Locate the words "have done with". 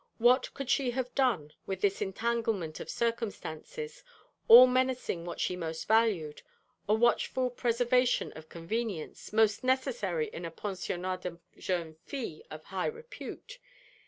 0.97-1.81